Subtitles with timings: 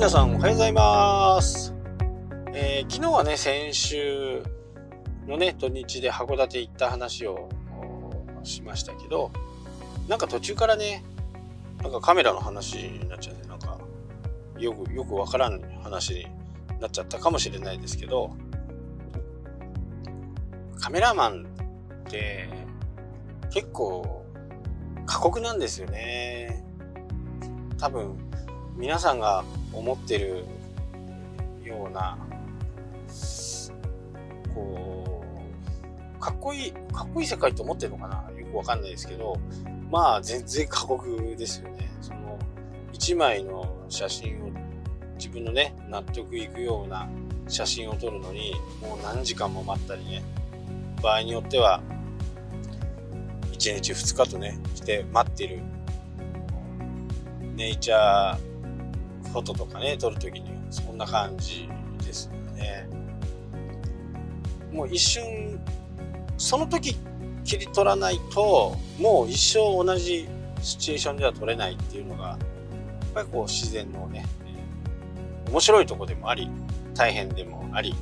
[0.00, 1.74] 皆さんおはようございます。
[2.54, 4.42] えー、昨日はね、先週
[5.26, 7.50] のね、土日で函館行った話を
[8.42, 9.30] しましたけど、
[10.08, 11.04] なんか途中からね、
[11.82, 13.76] なんかカメラの話になっちゃって、なんか、
[14.58, 16.26] よく、よくわからん話に
[16.80, 18.34] なっちゃったかもしれないですけど、
[20.80, 21.46] カメラマン
[22.06, 22.48] って
[23.50, 24.24] 結構
[25.04, 26.64] 過酷なんですよね。
[27.76, 28.30] 多分
[28.80, 29.44] 皆さんが
[29.74, 30.46] 思ってる
[31.62, 32.16] ような
[34.54, 35.22] こ
[36.16, 38.40] うかっこいいかっこいい世界と思ってるのかな？
[38.40, 39.36] よくわかんないですけど
[39.90, 41.90] まあ全然過酷ですよね。
[42.00, 42.38] その
[42.94, 44.50] 一枚の写真を
[45.16, 47.06] 自分のね納得いくような
[47.48, 50.22] 写真を撮るのにもう何時間も待ったりね
[51.02, 51.82] 場合によっては
[53.52, 55.60] 1日2日とねして待ってる
[57.56, 58.49] ネイチャー
[59.32, 61.68] フォトとかね、撮るときにそんな感じ
[62.04, 62.88] ですよね。
[64.72, 65.60] もう一瞬、
[66.36, 66.96] その時
[67.44, 70.28] 切り取らないと、もう一生同じ
[70.62, 72.38] シチュエーションでは撮れないっていうのが、やっ
[73.14, 74.26] ぱりこう自然のね、
[75.48, 76.50] 面白いとこでもあり、
[76.94, 77.94] 大変でもあり。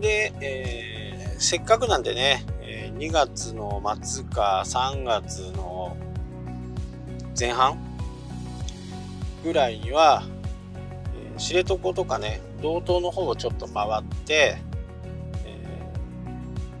[0.00, 2.44] で、えー、せっかくなんでね、
[2.98, 5.96] 2月の末か3月の
[7.38, 7.87] 前半
[9.44, 10.24] ぐらいには、
[11.14, 14.58] えー、知床とかね道東の方をちょっと回って、
[15.44, 15.92] え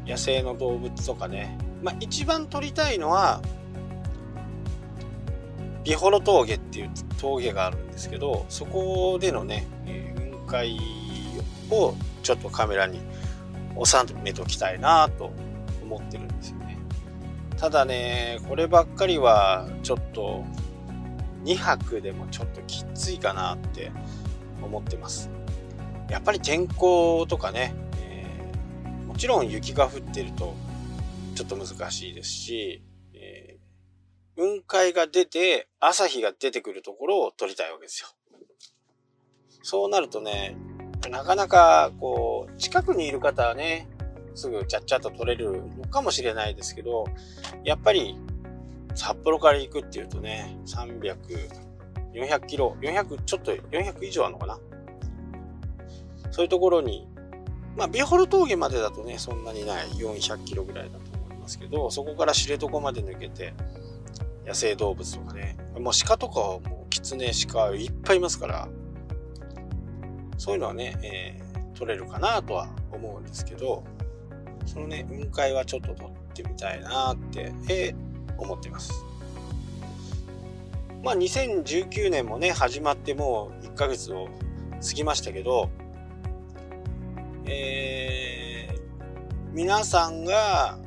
[0.04, 3.40] ー、野生の動物とかね、まあ、一番撮りたいのは
[5.84, 10.78] ビホロ峠っていう峠があるんですけどそこでのね、えー、雲海
[11.70, 13.00] をちょっとカメラに
[13.84, 15.32] 収めておきたいなと
[15.82, 16.78] 思ってるんですよね。
[17.56, 20.44] ただねこればっかりはちょっと
[21.48, 23.90] 2泊でもちょっときついかなって
[24.62, 25.30] 思ってます。
[26.10, 30.54] やっぱり天候とかね、えー、もちろん雪が降ってると
[31.34, 32.82] ちょっと難しいですし、
[33.14, 38.08] えー、雲海が出て朝日が出てくるところを撮りたいわけですよ。
[39.62, 40.54] そうなるとね、
[41.10, 43.88] なかなかこう近くにいる方はね、
[44.34, 47.06] すぐちゃっちゃと撮れるのかもしれないですけど、
[47.64, 48.18] やっぱり
[48.94, 51.16] 札幌から行くっていうとね、300、
[52.14, 54.58] 400キロ、400、ちょっと400以上あるのかな？
[56.30, 57.08] そういうところに、
[57.76, 63.54] まあ、ビホル峠までだとね、そんなにない400キロぐらいだと思いますけど、そこから知床まで抜けて、
[64.46, 68.68] 野生動物とかね、もう鹿とかはもうキツネ、鹿いっぱいいますから、
[70.38, 73.84] そういうのはね、えー、取れるかなとは思うんですけど、
[74.66, 78.07] そのね、雲海はちょっと取ってみたいなって、えー
[78.38, 79.04] 思ってます。
[81.02, 84.28] まあ2019年もね始まってもう1ヶ月を
[84.80, 85.70] 過ぎましたけど、
[87.46, 88.80] えー、
[89.52, 90.78] 皆さんが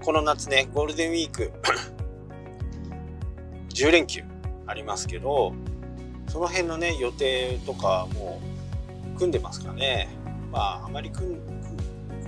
[0.00, 1.52] この夏ねゴールデンウィーク
[3.74, 4.22] 10連休
[4.66, 5.52] ありますけど
[6.28, 8.40] その辺のね予定とかも
[9.16, 10.08] 組んでますかね
[10.52, 11.36] まああまり組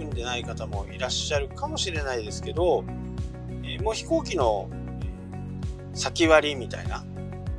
[0.04, 2.84] んでない方もいらっしゃるかもしれないですけど
[3.82, 4.68] もう飛行機の
[5.94, 7.04] 先割りみたいな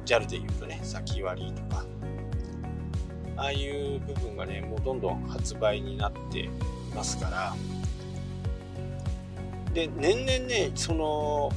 [0.05, 1.85] JAL で言うとね先割りとか。
[3.37, 6.49] ああいう部分がねもうどんどん発売になってい
[6.95, 7.55] ますから。
[9.73, 11.51] で年々ねその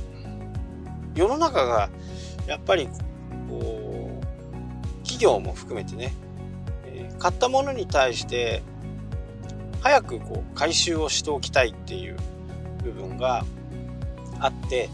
[1.15, 1.91] 世の中が
[2.47, 2.89] やっぱり
[3.49, 6.15] こう企業も含めてね、
[6.87, 8.63] えー、買ったものに対して
[9.81, 12.17] 早くこう回収をしておきたいっていう
[12.83, 13.45] 部分が
[14.45, 14.91] あって、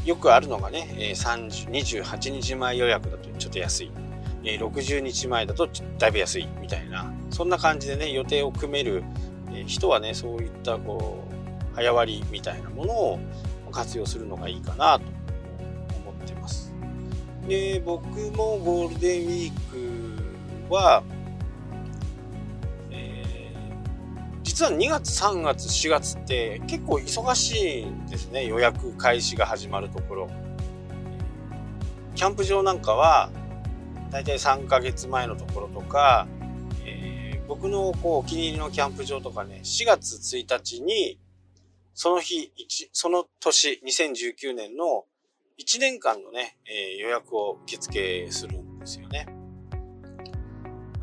[0.00, 3.92] えー、よくあるのがね、えー、28日前予約だとちょっと安い、
[4.44, 5.68] え、60日前だと
[5.98, 9.04] だいぶ安いみたいなそんな感じでね予定を組める、
[9.52, 13.18] え、人はねそういったこう早割りみたいなものを
[13.70, 15.04] 活用するのがいいかなと
[15.98, 16.72] 思ってます。
[17.46, 21.02] で僕もゴールデンウィークは
[24.56, 30.30] 実は2月3月4月って結構忙しいんですね予約開始が始まるところ
[32.14, 33.30] キャンプ場なんかは
[34.10, 36.26] 大体3ヶ月前のところとか、
[36.86, 41.18] えー、僕のこうお気に入りのキャンプ場とかね4月1日に
[41.92, 42.50] その日
[42.94, 45.04] その年2019年の
[45.60, 49.35] 1年間のね、えー、予約を受付するんですよね。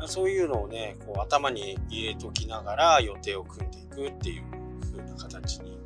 [0.06, 4.42] そういうのをね、こう頭に入れときながら予定を組んでいくっていう
[4.80, 5.78] 風な形に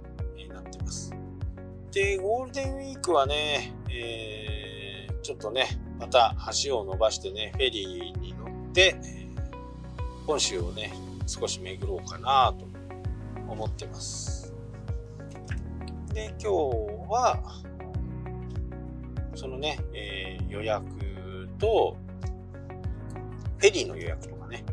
[0.48, 1.12] なってます。
[1.92, 8.96] で、ゴールデンウィークはね、えー、ちょっとね、また橋を伸ばしてね、フェリーに乗って、
[10.26, 10.92] 本州をね、
[11.26, 12.66] 少し巡ろうかなと
[13.48, 14.52] 思ってます。
[16.12, 16.48] で、今日
[17.10, 17.38] は、
[19.34, 21.96] そのね、えー、予約と、
[23.58, 24.64] フェリーの予約とかね、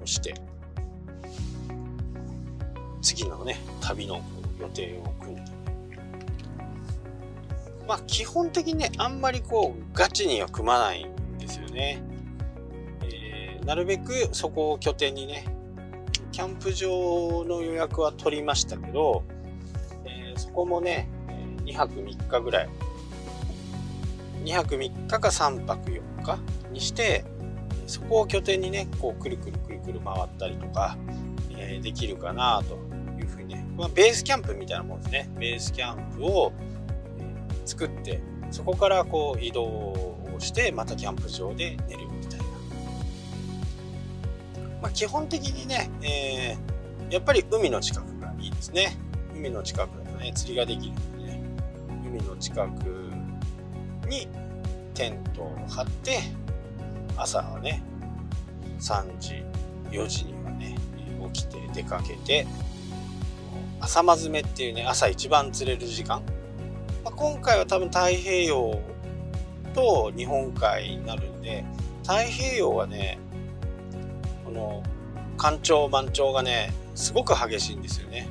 [0.00, 0.34] え、をして、
[3.00, 4.20] 次のね、旅の
[4.60, 5.42] 予定を組んで、
[7.86, 12.02] まあ基本的にね、あんまりこうガチには組まないんですよね。
[13.04, 15.44] えー、なるべくそこを拠点にね、
[16.32, 19.22] キャンプ場の予約は取りましたけど、
[20.04, 21.08] えー、そこもね、
[21.64, 22.68] 2泊3日ぐらい、
[24.42, 26.38] 2泊3日か3泊4日
[26.72, 27.24] にして、
[27.86, 30.96] そこを拠点にね、こうくるくるくるくる回ったりとか、
[31.50, 32.76] えー、できるかなと
[33.20, 35.30] いうふうにね、まあ、ベースキャンプみたいなもんですね。
[35.38, 36.72] ベースキャンプを、え
[37.64, 38.20] 作って
[38.50, 42.44] そこからこう移動をしてまたキャンプ場で寝るみたいな、
[44.82, 48.96] まあ、基本的にね、えー、やっぱり海の近くがいいですね。
[49.34, 51.42] 海の近くだとね釣りができるんでね。
[52.06, 53.10] 海の近く
[54.08, 54.28] に
[54.94, 56.20] テントを張って
[57.16, 57.82] 朝はね
[58.78, 59.44] 3時
[59.90, 60.76] 4時にはね
[61.32, 62.46] 起きて出かけて
[63.80, 66.22] 朝まずめっていうね朝一番釣れる時間。
[67.04, 68.80] まあ、今回は多分太平洋
[69.74, 71.64] と日本海になるんで
[72.02, 73.18] 太平洋はね
[74.44, 74.82] この
[75.36, 78.28] 干潮満潮がねすごく激しいんですよね。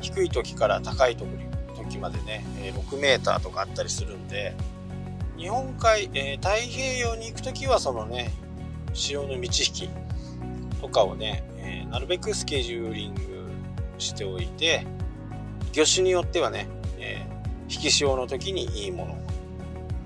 [0.00, 2.44] 低い時から高い時までね
[2.76, 4.54] 6メーターとかあったりするんで
[5.38, 8.32] 日本海、えー、太平洋に行く時はそのね
[8.92, 13.48] 潮の満ち引きとかをね、えー、なるべくスケジューリング
[13.98, 14.84] しておいて
[15.72, 16.68] 魚種によってはね
[16.98, 17.24] え
[17.68, 19.16] 引き潮の時にいいもの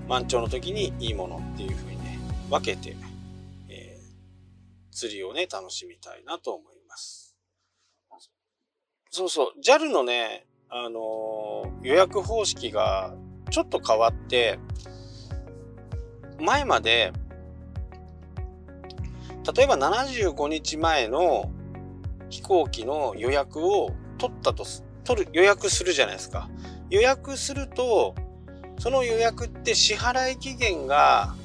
[0.07, 2.19] 満潮の時にいいものっていう風にね
[2.49, 2.95] 分けて、
[3.69, 7.35] えー、釣りをね楽しみたいなと思います。
[9.09, 9.59] そうそう。
[9.63, 13.13] JAL のねあのー、予約方式が
[13.51, 14.59] ちょっと変わって
[16.43, 17.13] 前まで
[19.55, 21.51] 例えば75日前の
[22.29, 24.65] 飛行機の予約を取ったと
[25.03, 26.49] 取る予約するじゃないですか
[26.89, 28.15] 予約すると、
[28.79, 31.35] その予約って支払い期限が、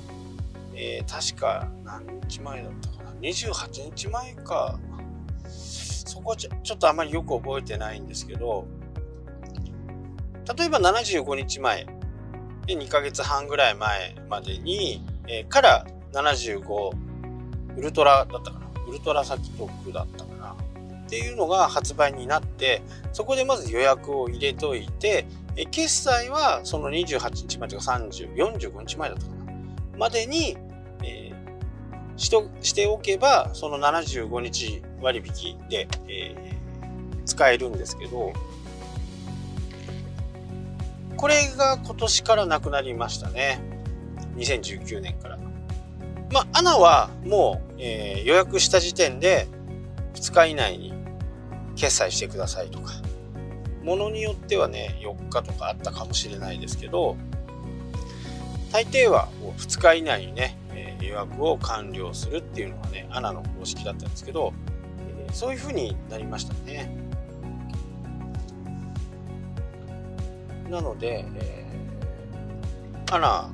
[0.74, 4.78] えー、確か何日前だったかな ?28 日前か。
[5.48, 8.66] そこはちょちょっとあまりよく覚えてないんですけど、
[10.56, 11.86] 例えば75日前
[12.68, 16.90] で2ヶ月半ぐらい前までに、えー、から75
[17.76, 18.66] ウルトラだったかな。
[18.86, 19.50] ウルトラ先
[19.84, 20.52] クだったかな。
[20.52, 20.56] っ
[21.08, 22.82] ていうのが発売になって
[23.14, 25.24] そこでまず予約を入れといて
[25.56, 29.52] え決済はその28日前とか30、45日前だったかな。
[29.96, 30.58] までに、
[31.02, 38.34] えー、しとしておけばその75日割引で、えー、使えるんですけど
[41.18, 43.60] これが今年からなくなりましたね。
[44.36, 45.38] 2019年から。
[46.30, 49.48] まあ、アナはもう、えー、予約した時点で
[50.14, 50.94] 2日以内に
[51.74, 52.92] 決済してくださいとか、
[53.82, 57.16] ものによってはね、4日とかあったかもしれないですけど、
[58.70, 64.52] 大抵は2日以内にね、え予約を完了するっていうのがね、アナの公式だったんですけど、
[65.28, 67.07] えそういう風になりましたね。
[70.70, 73.50] なので、えー、アナ、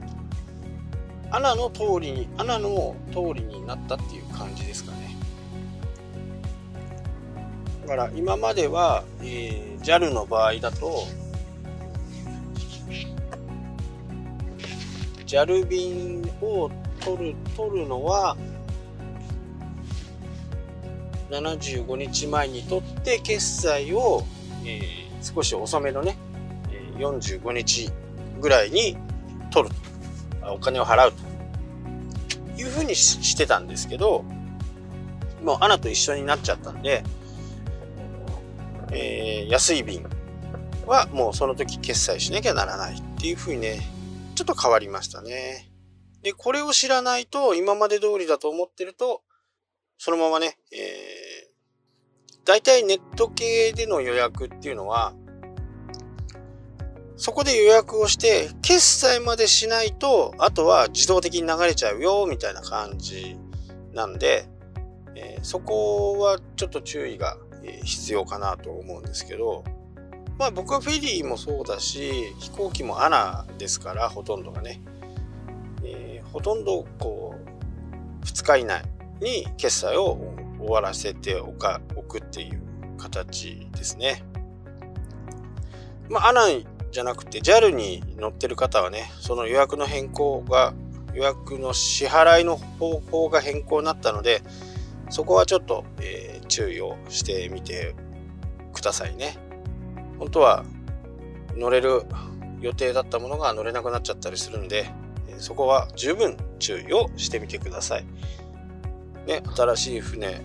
[1.30, 5.04] アナの通りに、アナの通りになったっていう感じですかね。
[7.86, 11.06] だから今までは、えー、JAL の場合だと
[15.26, 18.36] JAL 便を取る取るのは
[21.30, 24.22] 75日前に取って決済を、
[24.64, 26.16] えー、少し遅めのね
[26.96, 27.90] 45日
[28.40, 28.96] ぐらいに
[29.50, 29.74] 取る
[30.46, 34.24] お金を払うというふうにしてたんですけど
[35.42, 37.04] もうアナと一緒になっちゃったんで
[38.94, 40.06] えー、安い便
[40.86, 43.80] はもうその時決済しなきゃならないっていう風にね、
[44.34, 45.70] ちょっと変わりましたね。
[46.22, 49.22] で、これを知らないと今まで通りだと思ってると、
[49.98, 55.14] そのままね、えー、大体ネット系での予約っていうのは、
[57.24, 63.38] そこで予約をして、決済までしないと、あとは自動的に流れちゃうよ、みたいな感じ
[63.94, 64.46] なんで、
[65.14, 67.38] えー、そこはちょっと注意が
[67.82, 69.64] 必要かなと思うんですけど、
[70.38, 74.82] まあ僕はフェリーもそうだし飛行機もアナですからほとんどがね、
[75.82, 77.36] えー、ほとんどこ
[78.22, 78.84] う2日以内
[79.22, 80.18] に決済を
[80.58, 82.60] 終わらせておくっていう
[82.98, 84.22] 形ですね。
[86.10, 86.48] まあアナ
[86.94, 90.72] じゃなくて JAL に乗ってる方はねその予約の変更が
[91.12, 94.42] 予約の支払いの方法が変更になったので
[95.10, 97.96] そこはちょっと、えー、注意をしてみて
[98.72, 99.36] くださいね。
[100.18, 100.64] 本当は
[101.56, 102.02] 乗れる
[102.60, 104.90] 予定だったものが乗れなくなっちゃったりするんで、
[105.38, 108.04] そこは十分注意をしてみてください。
[109.26, 110.42] ね、新しい船、ね、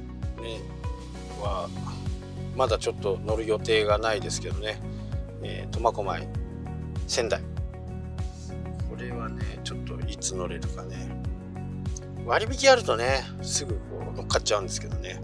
[1.41, 1.69] は
[2.55, 4.81] まだちょっと乗る予定がないですけどね、
[5.41, 6.27] 苫小牧、
[7.07, 7.41] 仙台。
[8.89, 11.09] これはね、ちょっといつ乗れるかね。
[12.25, 13.79] 割引あるとね、すぐこ
[14.13, 15.21] う乗っかっちゃうんですけどね。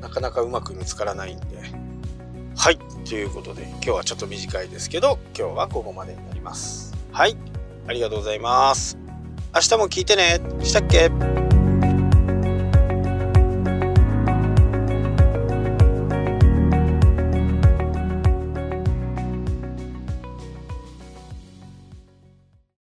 [0.00, 1.46] なかなかうまく見つからないんで。
[2.56, 2.78] はい。
[3.04, 6.94] ということで、今日はちょっと短いですけど、今日はここまでになります。
[7.10, 7.36] はい。
[7.88, 8.96] ありがとうございます。
[9.54, 10.40] 明日も聞いてね。
[10.62, 11.51] したっけ？